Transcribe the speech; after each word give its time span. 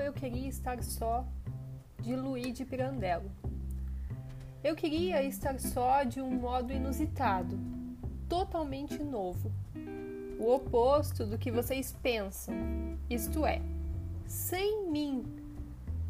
eu 0.00 0.12
queria 0.12 0.48
estar 0.48 0.82
só 0.82 1.26
de 2.00 2.16
Luigi 2.16 2.64
Pirandello. 2.64 3.30
Eu 4.62 4.74
queria 4.74 5.22
estar 5.22 5.58
só 5.58 6.02
de 6.02 6.20
um 6.20 6.30
modo 6.30 6.72
inusitado, 6.72 7.58
totalmente 8.28 9.02
novo, 9.02 9.50
o 10.38 10.54
oposto 10.54 11.24
do 11.24 11.38
que 11.38 11.50
vocês 11.50 11.96
pensam, 12.02 12.54
isto 13.08 13.44
é, 13.46 13.60
sem 14.26 14.90
mim 14.90 15.24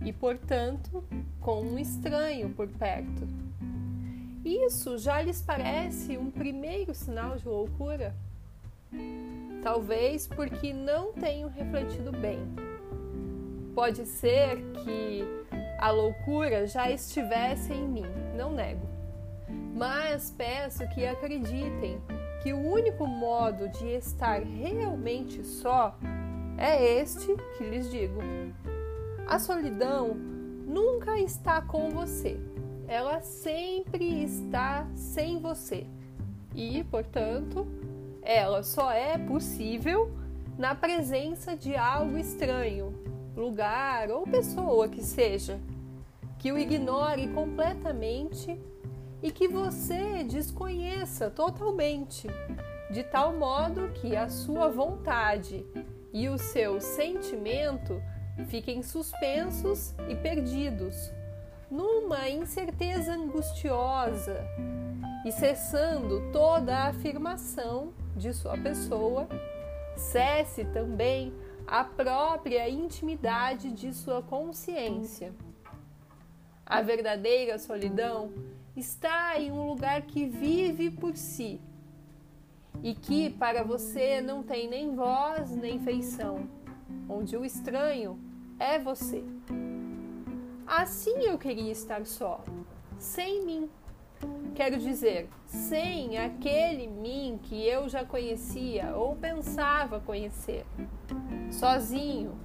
e, 0.04 0.12
portanto, 0.12 1.04
com 1.40 1.62
um 1.62 1.78
estranho 1.78 2.50
por 2.50 2.68
perto. 2.68 3.28
Isso 4.44 4.98
já 4.98 5.20
lhes 5.20 5.42
parece 5.42 6.16
um 6.16 6.30
primeiro 6.30 6.94
sinal 6.94 7.36
de 7.36 7.46
loucura? 7.46 8.14
Talvez 9.62 10.26
porque 10.26 10.72
não 10.72 11.12
tenho 11.12 11.48
refletido 11.48 12.10
bem. 12.10 12.40
Pode 13.74 14.06
ser 14.06 14.62
que 14.84 15.24
a 15.78 15.90
loucura 15.90 16.66
já 16.66 16.90
estivesse 16.90 17.72
em 17.72 17.88
mim, 17.88 18.06
não 18.36 18.52
nego. 18.52 18.86
Mas 19.74 20.34
peço 20.36 20.86
que 20.88 21.06
acreditem 21.06 22.00
que 22.42 22.52
o 22.52 22.58
único 22.58 23.06
modo 23.06 23.68
de 23.68 23.86
estar 23.88 24.42
realmente 24.42 25.44
só 25.44 25.96
é 26.58 27.00
este 27.00 27.34
que 27.56 27.64
lhes 27.64 27.90
digo. 27.90 28.20
A 29.26 29.38
solidão 29.38 30.14
nunca 30.66 31.18
está 31.18 31.62
com 31.62 31.90
você, 31.90 32.38
ela 32.86 33.20
sempre 33.20 34.22
está 34.24 34.86
sem 34.94 35.38
você 35.38 35.86
e, 36.54 36.82
portanto, 36.84 37.66
ela 38.22 38.62
só 38.62 38.90
é 38.92 39.16
possível 39.16 40.10
na 40.58 40.74
presença 40.74 41.56
de 41.56 41.74
algo 41.76 42.18
estranho, 42.18 42.92
lugar 43.36 44.10
ou 44.10 44.24
pessoa 44.24 44.88
que 44.88 45.02
seja, 45.02 45.60
que 46.38 46.50
o 46.52 46.58
ignore 46.58 47.28
completamente 47.28 48.60
e 49.22 49.30
que 49.30 49.46
você 49.46 50.24
desconheça 50.24 51.30
totalmente, 51.30 52.28
de 52.90 53.02
tal 53.02 53.34
modo 53.34 53.90
que 53.92 54.16
a 54.16 54.28
sua 54.28 54.68
vontade 54.68 55.64
e 56.12 56.28
o 56.28 56.38
seu 56.38 56.80
sentimento 56.80 58.00
fiquem 58.46 58.82
suspensos 58.82 59.94
e 60.08 60.16
perdidos, 60.16 61.12
numa 61.70 62.28
incerteza 62.28 63.12
angustiosa 63.12 64.44
e 65.24 65.30
cessando 65.30 66.30
toda 66.32 66.74
a 66.74 66.88
afirmação 66.88 67.92
de 68.16 68.32
sua 68.32 68.56
pessoa, 68.56 69.28
cesse 69.96 70.64
também 70.64 71.32
a 71.70 71.84
própria 71.84 72.68
intimidade 72.68 73.70
de 73.70 73.94
sua 73.94 74.20
consciência. 74.20 75.32
A 76.66 76.82
verdadeira 76.82 77.60
solidão 77.60 78.32
está 78.76 79.40
em 79.40 79.52
um 79.52 79.68
lugar 79.68 80.02
que 80.02 80.26
vive 80.26 80.90
por 80.90 81.16
si 81.16 81.60
e 82.82 82.92
que 82.92 83.30
para 83.30 83.62
você 83.62 84.20
não 84.20 84.42
tem 84.42 84.68
nem 84.68 84.96
voz 84.96 85.50
nem 85.52 85.78
feição, 85.78 86.48
onde 87.08 87.36
o 87.36 87.44
estranho 87.44 88.18
é 88.58 88.76
você. 88.76 89.22
Assim 90.66 91.20
eu 91.20 91.38
queria 91.38 91.70
estar 91.70 92.04
só, 92.04 92.42
sem 92.98 93.46
mim 93.46 93.70
Quero 94.54 94.76
dizer, 94.78 95.28
sem 95.46 96.18
aquele 96.18 96.86
mim 96.86 97.40
que 97.42 97.66
eu 97.66 97.88
já 97.88 98.04
conhecia 98.04 98.94
ou 98.94 99.16
pensava 99.16 100.00
conhecer, 100.00 100.66
sozinho, 101.50 102.38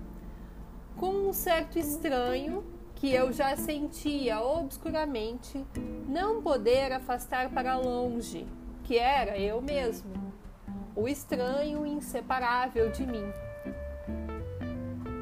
com 0.95 1.27
um 1.27 1.33
certo 1.33 1.77
estranho 1.77 2.63
que 2.95 3.11
eu 3.11 3.33
já 3.33 3.57
sentia 3.57 4.39
obscuramente 4.39 5.65
não 6.07 6.41
poder 6.41 6.93
afastar 6.93 7.49
para 7.49 7.77
longe, 7.77 8.47
que 8.83 8.97
era 8.97 9.37
eu 9.37 9.61
mesmo, 9.61 10.13
o 10.95 11.07
estranho 11.07 11.85
inseparável 11.85 12.89
de 12.91 13.05
mim. 13.05 13.25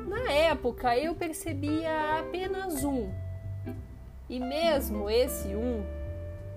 Na 0.07 0.31
época 0.31 0.95
eu 0.95 1.15
percebia 1.15 2.19
apenas 2.19 2.83
um, 2.83 3.11
e 4.29 4.39
mesmo 4.39 5.09
esse 5.09 5.55
um 5.55 6.02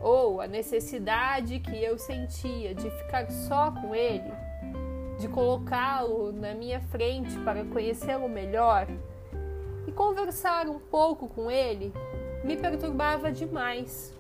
ou 0.01 0.41
a 0.41 0.47
necessidade 0.47 1.59
que 1.61 1.83
eu 1.83 1.99
sentia 1.99 2.75
de 2.75 2.91
ficar 2.91 3.31
só 3.31 3.71
com 3.71 3.95
ele, 3.95 4.33
de 5.19 5.29
colocá-lo 5.29 6.33
na 6.33 6.55
minha 6.55 6.81
frente 6.81 7.37
para 7.41 7.65
conhecê-lo 7.65 8.29
melhor 8.29 8.87
e 9.87 9.93
conversar 9.93 10.69
um 10.69 10.79
pouco 10.79 11.29
com 11.29 11.51
ele, 11.51 11.93
me 12.45 12.57
perturbava 12.57 13.33
demais, 13.33 14.15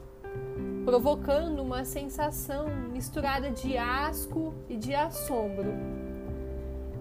provocando 0.84 1.62
uma 1.62 1.84
sensação 1.84 2.69
misturada 2.93 3.50
de 3.50 3.76
asco 3.76 4.54
e 4.69 4.76
de 4.76 4.94
assombro. 4.94 5.75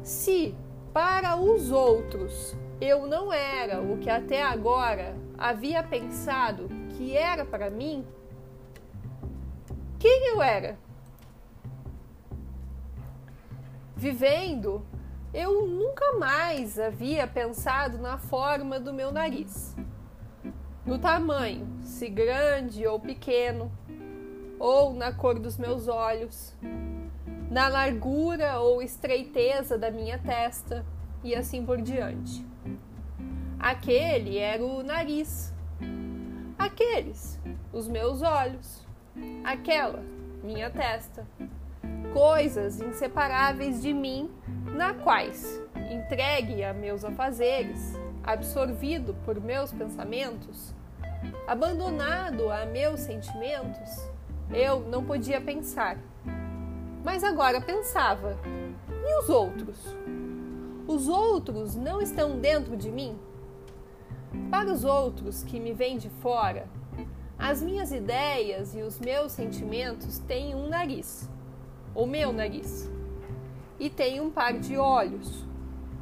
Se 0.04 0.56
para 0.94 1.36
os 1.36 1.72
outros 1.72 2.56
eu 2.80 3.08
não 3.08 3.32
era 3.32 3.82
o 3.82 3.98
que 3.98 4.10
até 4.10 4.44
agora 4.44 5.16
havia 5.38 5.82
pensado 5.82 6.70
que 6.90 7.16
era 7.16 7.46
para 7.46 7.70
mim, 7.70 8.06
quem 10.06 10.28
eu 10.28 10.40
era. 10.40 10.78
Vivendo, 13.96 14.86
eu 15.34 15.66
nunca 15.66 16.14
mais 16.20 16.78
havia 16.78 17.26
pensado 17.26 17.98
na 17.98 18.20
forma 18.20 18.80
do 18.80 18.94
meu 18.94 19.12
nariz, 19.12 19.76
no 20.86 21.00
tamanho, 21.00 21.68
se 21.82 22.08
grande 22.08 22.86
ou 22.86 23.00
pequeno, 23.00 23.72
ou 24.60 24.94
na 24.94 25.12
cor 25.12 25.40
dos 25.40 25.58
meus 25.58 25.88
olhos, 25.88 26.56
na 27.50 27.68
largura 27.68 28.60
ou 28.60 28.84
estreiteza 28.84 29.76
da 29.76 29.90
minha 29.90 30.20
testa 30.20 30.86
e 31.24 31.34
assim 31.34 31.66
por 31.66 31.82
diante. 31.82 32.46
Aquele 33.58 34.38
era 34.38 34.64
o 34.64 34.84
nariz, 34.84 35.52
aqueles, 36.60 37.40
os 37.74 37.88
meus 37.88 38.22
olhos 38.22 38.85
aquela, 39.44 40.04
minha 40.44 40.70
testa. 40.70 41.26
Coisas 42.14 42.80
inseparáveis 42.80 43.82
de 43.82 43.94
mim, 43.94 44.30
na 44.74 44.94
quais, 44.94 45.62
entregue 45.92 46.64
a 46.64 46.74
meus 46.74 47.04
afazeres, 47.04 47.94
absorvido 48.24 49.16
por 49.26 49.40
meus 49.40 49.72
pensamentos, 49.72 50.74
abandonado 51.48 52.50
a 52.50 52.66
meus 52.66 53.02
sentimentos, 53.02 54.10
eu 54.52 54.82
não 54.82 55.04
podia 55.04 55.42
pensar. 55.42 55.98
Mas 57.04 57.24
agora 57.24 57.62
pensava. 57.62 58.38
E 58.90 59.20
os 59.20 59.30
outros? 59.30 59.78
Os 60.88 61.08
outros 61.08 61.76
não 61.76 62.02
estão 62.02 62.40
dentro 62.40 62.76
de 62.76 62.92
mim? 62.92 63.18
Para 64.50 64.72
os 64.72 64.84
outros 64.84 65.44
que 65.44 65.60
me 65.60 65.74
vêm 65.74 65.98
de 65.98 66.10
fora, 66.10 66.68
as 67.38 67.62
minhas 67.62 67.92
ideias 67.92 68.74
e 68.76 68.82
os 68.82 69.00
meus 69.00 69.34
sentimentos 69.34 70.20
têm 70.20 70.56
um 70.56 70.68
nariz, 70.68 71.30
o 71.94 72.06
meu 72.06 72.32
nariz, 72.32 72.90
e 73.80 73.90
têm 73.90 74.22
um 74.22 74.32
par 74.32 74.54
de 74.54 74.78
olhos, 74.78 75.46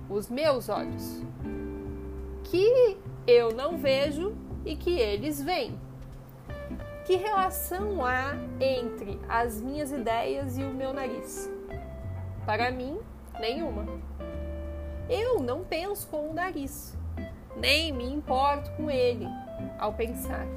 os 0.10 0.30
meus 0.30 0.70
olhos, 0.70 1.24
que 2.44 2.98
eu 3.26 3.54
não 3.54 3.78
vejo 3.78 4.36
e 4.66 4.76
que 4.76 4.92
eles 5.00 5.42
veem. 5.42 5.80
Que 7.06 7.16
relação 7.16 8.06
há 8.06 8.36
entre 8.62 9.20
as 9.28 9.60
minhas 9.60 9.92
ideias 9.92 10.58
e 10.58 10.64
o 10.64 10.70
meu 10.70 10.94
nariz? 10.94 11.52
Para 12.46 12.72
mim, 12.72 12.98
nenhuma. 13.40 13.86
Eu 15.10 15.40
não 15.42 15.64
penso 15.64 16.08
com 16.08 16.30
o 16.30 16.34
nariz, 16.34 16.98
nem 17.58 17.92
me 17.92 18.06
importo 18.06 18.72
com 18.78 18.90
ele 18.90 19.28
ao 19.78 19.94
pensar. 19.94 20.48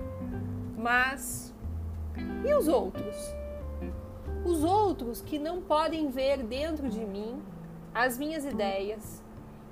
Mas 0.87 1.53
e 2.45 2.55
os 2.55 2.69
outros? 2.69 3.17
Os 4.45 4.63
outros 4.63 5.21
que 5.21 5.37
não 5.37 5.61
podem 5.61 6.11
ver 6.11 6.45
dentro 6.45 6.89
de 6.89 7.05
mim 7.05 7.43
as 7.93 8.17
minhas 8.17 8.45
ideias 8.45 9.21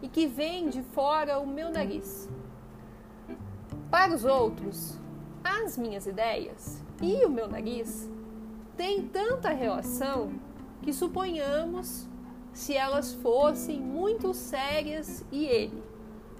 e 0.02 0.08
que 0.08 0.26
veem 0.26 0.68
de 0.68 0.82
fora 0.82 1.38
o 1.38 1.46
meu 1.46 1.70
nariz. 1.70 2.28
Para 3.92 4.12
os 4.12 4.24
outros, 4.24 4.98
as 5.44 5.78
minhas 5.78 6.04
ideias 6.08 6.82
e 7.00 7.24
o 7.24 7.30
meu 7.30 7.46
nariz 7.46 8.10
têm 8.76 9.06
tanta 9.06 9.50
relação 9.50 10.32
que 10.82 10.92
suponhamos 10.92 12.08
se 12.52 12.76
elas 12.76 13.14
fossem 13.14 13.80
muito 13.80 14.34
sérias 14.34 15.24
e 15.30 15.44
ele, 15.44 15.80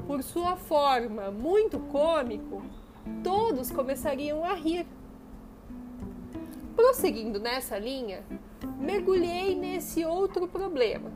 por 0.05 0.21
sua 0.25 0.57
forma 0.57 1.31
muito 1.31 1.79
cômico, 1.79 2.61
todos 3.23 3.71
começariam 3.71 4.45
a 4.45 4.55
rir. 4.55 4.87
Prosseguindo 6.77 7.39
nessa 7.39 7.79
linha, 7.79 8.25
mergulhei 8.79 9.55
nesse 9.55 10.05
outro 10.05 10.49
problema, 10.49 11.11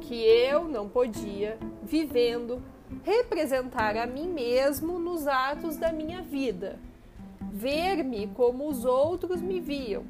que 0.00 0.14
eu 0.14 0.64
não 0.64 0.88
podia, 0.88 1.58
vivendo, 1.82 2.62
representar 3.04 3.96
a 3.96 4.06
mim 4.06 4.28
mesmo 4.28 4.98
nos 4.98 5.26
atos 5.26 5.76
da 5.76 5.92
minha 5.92 6.22
vida, 6.22 6.78
ver-me 7.52 8.26
como 8.28 8.68
os 8.68 8.84
outros 8.84 9.40
me 9.40 9.60
viam, 9.60 10.04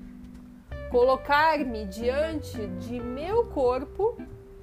colocar-me 0.90 1.84
diante 1.84 2.66
de 2.78 3.00
meu 3.00 3.46
corpo 3.46 4.16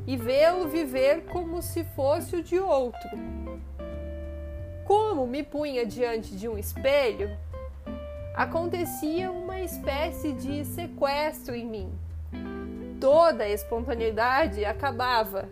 e 0.05 0.15
vê-lo 0.15 0.67
viver 0.67 1.25
como 1.25 1.61
se 1.61 1.83
fosse 1.83 2.37
o 2.37 2.43
de 2.43 2.59
outro. 2.59 3.09
Me 5.25 5.41
punha 5.41 5.85
diante 5.85 6.35
de 6.35 6.47
um 6.47 6.57
espelho, 6.57 7.35
acontecia 8.35 9.31
uma 9.31 9.61
espécie 9.61 10.33
de 10.33 10.63
sequestro 10.65 11.55
em 11.55 11.65
mim. 11.65 11.91
Toda 12.99 13.45
a 13.45 13.49
espontaneidade 13.49 14.65
acabava. 14.65 15.49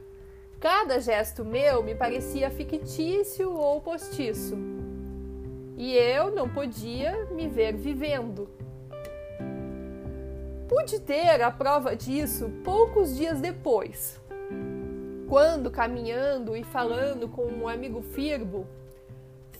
Cada 0.59 0.99
gesto 0.99 1.45
meu 1.45 1.81
me 1.83 1.95
parecia 1.95 2.49
fictício 2.51 3.51
ou 3.53 3.81
postiço. 3.81 4.57
E 5.77 5.93
eu 5.95 6.31
não 6.31 6.49
podia 6.49 7.25
me 7.31 7.47
ver 7.47 7.75
vivendo. 7.75 8.49
Pude 10.67 10.99
ter 10.99 11.41
a 11.41 11.51
prova 11.51 11.95
disso 11.95 12.49
poucos 12.63 13.15
dias 13.15 13.39
depois, 13.39 14.19
quando, 15.29 15.69
caminhando 15.69 16.55
e 16.55 16.63
falando 16.63 17.27
com 17.27 17.45
um 17.45 17.67
amigo 17.67 18.01
Firbo, 18.01 18.65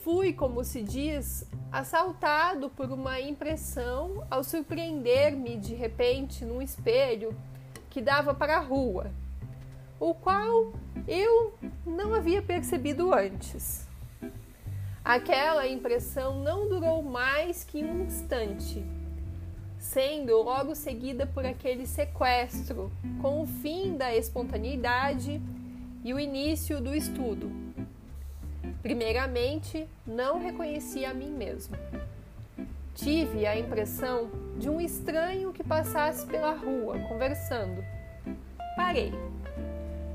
fui, 0.06 0.31
como 0.34 0.63
se 0.63 0.84
diz, 0.84 1.50
assaltado 1.72 2.69
por 2.69 2.92
uma 2.92 3.19
impressão 3.19 4.24
ao 4.30 4.44
surpreender-me 4.44 5.57
de 5.57 5.74
repente 5.74 6.46
num 6.46 6.62
espelho 6.62 7.36
que 7.90 8.04
dava 8.04 8.31
para 8.31 8.57
a 8.57 8.60
rua, 8.60 9.12
o 10.00 10.13
qual 10.13 10.74
eu 11.07 11.56
não 11.84 12.13
havia 12.13 12.40
percebido 12.40 13.12
antes. 13.16 13.88
Aquela 15.04 15.68
impressão 15.68 16.40
não 16.44 16.69
durou 16.69 17.01
mais 17.01 17.63
que 17.63 17.84
um 17.84 18.06
instante, 18.06 18.86
sendo 19.80 20.40
logo 20.44 20.75
seguida 20.75 21.25
por 21.25 21.48
aquele 21.48 21.88
sequestro, 21.88 22.92
com 23.24 23.42
o 23.42 23.48
fim 23.48 23.98
da 23.98 24.16
espontaneidade 24.16 25.42
e 26.04 26.13
o 26.13 26.19
início 26.19 26.80
do 26.80 26.94
estudo. 26.94 27.64
Primeiramente, 28.86 29.90
não 30.06 30.38
reconheci 30.38 31.06
a 31.06 31.12
mim 31.12 31.32
mesmo. 31.32 31.76
Tive 32.94 33.44
a 33.48 33.58
impressão 33.58 34.30
de 34.60 34.70
um 34.70 34.80
estranho 34.80 35.52
que 35.52 35.64
passasse 35.64 36.24
pela 36.28 36.54
rua 36.54 37.00
conversando. 37.10 37.84
Parei. 38.76 39.12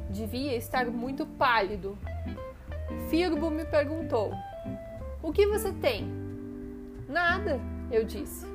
Devia 0.09 0.55
estar 0.55 0.87
muito 0.87 1.27
pálido. 1.27 1.99
Firbo 3.09 3.51
me 3.51 3.65
perguntou: 3.65 4.33
O 5.21 5.33
que 5.33 5.49
você 5.49 5.73
tem? 5.73 6.07
Nada, 7.09 7.59
eu 7.91 8.05
disse. 8.05 8.47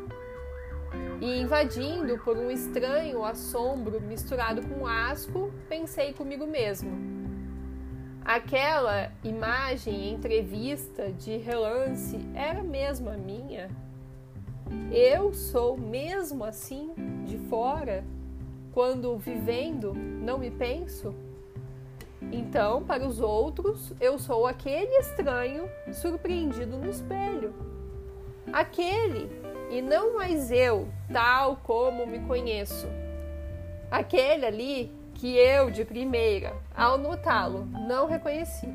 E 1.19 1.41
invadindo 1.41 2.17
por 2.19 2.37
um 2.37 2.49
estranho 2.49 3.25
assombro 3.25 3.99
misturado 3.99 4.65
com 4.65 4.87
asco, 4.87 5.51
pensei 5.67 6.13
comigo 6.13 6.47
mesmo 6.47 7.14
Aquela 8.25 9.11
imagem 9.23 10.11
entrevista 10.11 11.11
de 11.11 11.37
relance 11.37 12.17
era 12.33 12.63
mesmo 12.63 13.07
a 13.11 13.13
minha? 13.13 13.69
Eu 14.91 15.31
sou 15.31 15.77
mesmo 15.77 16.43
assim 16.43 16.91
de 17.23 17.37
fora, 17.47 18.03
quando 18.73 19.15
vivendo 19.19 19.93
não 19.93 20.39
me 20.39 20.49
penso? 20.49 21.13
Então, 22.31 22.83
para 22.83 23.05
os 23.05 23.19
outros, 23.19 23.93
eu 24.01 24.17
sou 24.17 24.47
aquele 24.47 24.97
estranho 24.97 25.69
surpreendido 25.93 26.77
no 26.77 26.89
espelho. 26.89 27.53
Aquele, 28.51 29.29
e 29.69 29.83
não 29.83 30.15
mais 30.15 30.49
eu, 30.51 30.87
tal 31.13 31.57
como 31.57 32.07
me 32.07 32.17
conheço. 32.21 32.87
Aquele 33.91 34.47
ali 34.47 35.04
que 35.15 35.35
eu, 35.35 35.71
de 35.71 35.83
primeira, 35.83 36.55
ao 36.75 36.97
notá-lo, 36.97 37.65
não 37.87 38.05
reconheci. 38.05 38.67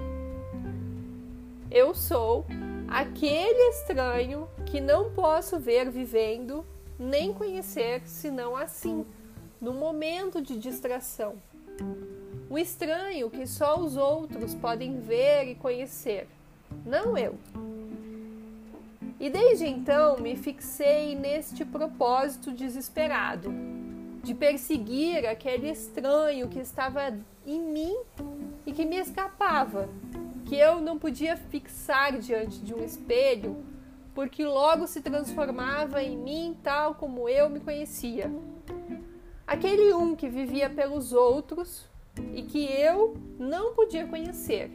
Eu 1.70 1.94
sou 1.94 2.46
aquele 2.88 3.68
estranho 3.70 4.48
que 4.66 4.80
não 4.80 5.12
posso 5.12 5.58
ver 5.58 5.90
vivendo 5.90 6.64
nem 6.98 7.32
conhecer 7.32 8.02
senão 8.06 8.56
assim, 8.56 9.06
no 9.60 9.72
momento 9.72 10.42
de 10.42 10.58
distração. 10.58 11.34
O 12.48 12.58
estranho 12.58 13.30
que 13.30 13.46
só 13.46 13.78
os 13.78 13.96
outros 13.96 14.54
podem 14.54 14.98
ver 14.98 15.44
e 15.48 15.54
conhecer, 15.54 16.26
não 16.84 17.16
eu. 17.16 17.38
E 19.20 19.28
desde 19.28 19.66
então 19.66 20.18
me 20.18 20.34
fixei 20.34 21.14
neste 21.14 21.64
propósito 21.64 22.50
desesperado 22.50 23.52
de 24.22 24.34
perseguir 24.34 25.26
aquele 25.26 25.70
estranho 25.70 26.48
que 26.48 26.58
estava 26.58 27.18
em 27.46 27.60
mim 27.60 27.96
e 28.66 28.72
que 28.72 28.84
me 28.84 28.96
escapava, 28.96 29.88
que 30.44 30.56
eu 30.56 30.80
não 30.80 30.98
podia 30.98 31.36
fixar 31.36 32.18
diante 32.18 32.58
de 32.60 32.74
um 32.74 32.84
espelho, 32.84 33.56
porque 34.14 34.44
logo 34.44 34.86
se 34.86 35.00
transformava 35.00 36.02
em 36.02 36.16
mim 36.16 36.56
tal 36.62 36.94
como 36.94 37.28
eu 37.28 37.48
me 37.48 37.60
conhecia. 37.60 38.30
Aquele 39.46 39.92
um 39.92 40.14
que 40.14 40.28
vivia 40.28 40.68
pelos 40.68 41.12
outros 41.12 41.88
e 42.34 42.42
que 42.42 42.64
eu 42.64 43.16
não 43.38 43.74
podia 43.74 44.06
conhecer, 44.06 44.70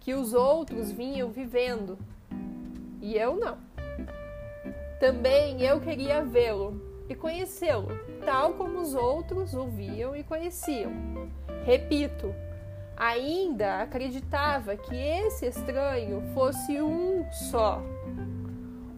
que 0.00 0.14
os 0.14 0.32
outros 0.32 0.92
vinham 0.92 1.30
vivendo 1.30 1.98
e 3.02 3.16
eu 3.16 3.36
não. 3.36 3.58
Também 5.00 5.62
eu 5.62 5.80
queria 5.80 6.24
vê-lo, 6.24 6.80
e 7.08 7.14
conhecê-lo, 7.14 7.88
tal 8.28 8.52
como 8.52 8.80
os 8.80 8.94
outros 8.94 9.54
o 9.54 9.66
viam 9.68 10.14
e 10.14 10.22
conheciam. 10.22 10.92
Repito, 11.64 12.34
ainda 12.94 13.80
acreditava 13.80 14.76
que 14.76 14.94
esse 14.94 15.46
estranho 15.46 16.22
fosse 16.34 16.78
um 16.78 17.24
só, 17.32 17.80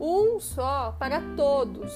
um 0.01 0.41
só 0.41 0.97
para 0.99 1.23
todos, 1.37 1.95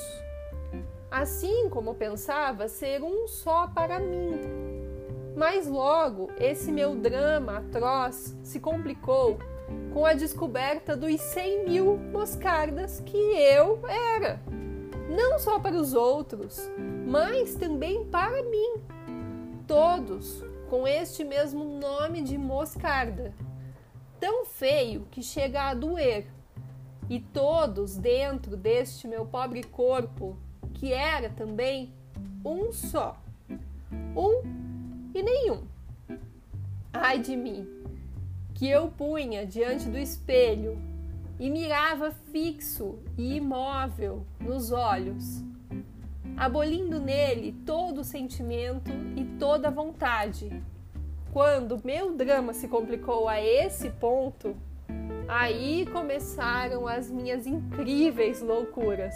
assim 1.10 1.68
como 1.70 1.96
pensava 1.96 2.68
ser 2.68 3.02
um 3.02 3.26
só 3.26 3.66
para 3.66 3.98
mim. 3.98 4.40
Mas 5.34 5.66
logo 5.66 6.30
esse 6.38 6.70
meu 6.70 6.94
drama 6.94 7.58
atroz 7.58 8.38
se 8.44 8.60
complicou 8.60 9.40
com 9.92 10.06
a 10.06 10.14
descoberta 10.14 10.96
dos 10.96 11.20
100 11.20 11.64
mil 11.64 11.96
moscardas 12.12 13.00
que 13.00 13.16
eu 13.16 13.80
era 13.88 14.53
não 15.08 15.38
só 15.38 15.58
para 15.58 15.76
os 15.76 15.92
outros, 15.94 16.60
mas 17.06 17.54
também 17.54 18.04
para 18.06 18.42
mim. 18.42 18.74
Todos 19.66 20.42
com 20.68 20.86
este 20.86 21.24
mesmo 21.24 21.64
nome 21.64 22.22
de 22.22 22.36
moscarda, 22.36 23.34
tão 24.18 24.44
feio 24.44 25.06
que 25.10 25.22
chega 25.22 25.70
a 25.70 25.74
doer, 25.74 26.26
e 27.08 27.20
todos 27.20 27.96
dentro 27.96 28.56
deste 28.56 29.06
meu 29.06 29.26
pobre 29.26 29.62
corpo, 29.62 30.36
que 30.72 30.92
era 30.92 31.28
também 31.28 31.92
um 32.44 32.72
só, 32.72 33.16
um 34.16 34.42
e 35.14 35.22
nenhum. 35.22 35.64
Ai 36.92 37.18
de 37.18 37.36
mim, 37.36 37.68
que 38.54 38.68
eu 38.68 38.88
punha 38.88 39.46
diante 39.46 39.88
do 39.88 39.98
espelho 39.98 40.80
e 41.38 41.50
mirava 41.50 42.10
fixo 42.32 42.98
e 43.18 43.36
imóvel 43.36 44.26
nos 44.40 44.70
olhos, 44.72 45.42
abolindo 46.36 47.00
nele 47.00 47.52
todo 47.64 48.00
o 48.00 48.04
sentimento 48.04 48.90
e 49.16 49.24
toda 49.38 49.68
a 49.68 49.70
vontade. 49.70 50.62
Quando 51.32 51.80
meu 51.84 52.14
drama 52.14 52.52
se 52.52 52.68
complicou 52.68 53.28
a 53.28 53.40
esse 53.40 53.90
ponto, 53.90 54.56
aí 55.26 55.86
começaram 55.86 56.86
as 56.86 57.10
minhas 57.10 57.46
incríveis 57.46 58.40
loucuras. 58.40 59.14